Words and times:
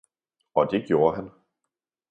Og 0.55 0.71
det 0.71 0.85
gjorde 0.87 1.15
han 1.15 1.31